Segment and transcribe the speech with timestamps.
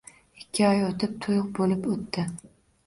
[0.43, 2.27] Ikki oy o`tib to`y bo`lib o`tdi